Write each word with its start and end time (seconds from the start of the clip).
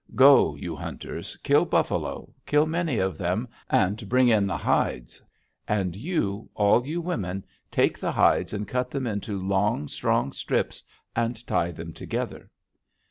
Go, 0.15 0.55
you 0.55 0.75
hunters, 0.75 1.35
kill 1.43 1.63
buffalo, 1.63 2.33
kill 2.47 2.65
many 2.65 2.97
of 2.97 3.19
them, 3.19 3.47
and 3.69 4.09
bring 4.09 4.29
in 4.29 4.47
the 4.47 4.57
hides. 4.57 5.21
And 5.67 5.95
you, 5.95 6.49
all 6.55 6.87
you 6.87 6.99
women, 6.99 7.45
take 7.69 7.99
the 7.99 8.11
hides 8.13 8.51
and 8.51 8.67
cut 8.67 8.89
them 8.89 9.05
into 9.05 9.37
long, 9.39 9.87
strong 9.87 10.31
strips 10.33 10.83
and 11.15 11.45
tie 11.45 11.69
them 11.69 11.93
together.' 11.93 12.49